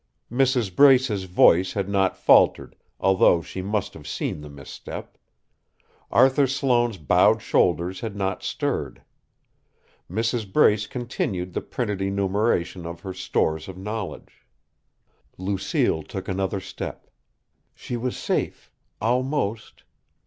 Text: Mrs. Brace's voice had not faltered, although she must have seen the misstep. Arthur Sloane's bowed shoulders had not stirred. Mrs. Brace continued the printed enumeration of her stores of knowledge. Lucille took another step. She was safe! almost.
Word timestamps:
Mrs. 0.31 0.75
Brace's 0.75 1.25
voice 1.25 1.73
had 1.73 1.87
not 1.87 2.17
faltered, 2.17 2.75
although 2.99 3.43
she 3.43 3.61
must 3.61 3.93
have 3.93 4.07
seen 4.07 4.41
the 4.41 4.49
misstep. 4.49 5.15
Arthur 6.09 6.47
Sloane's 6.47 6.97
bowed 6.97 7.39
shoulders 7.43 7.99
had 7.99 8.15
not 8.15 8.41
stirred. 8.41 9.03
Mrs. 10.09 10.51
Brace 10.51 10.87
continued 10.87 11.53
the 11.53 11.61
printed 11.61 12.01
enumeration 12.01 12.87
of 12.87 13.01
her 13.01 13.13
stores 13.13 13.67
of 13.67 13.77
knowledge. 13.77 14.47
Lucille 15.37 16.01
took 16.01 16.27
another 16.27 16.59
step. 16.59 17.05
She 17.75 17.95
was 17.95 18.17
safe! 18.17 18.71
almost. 18.99 19.83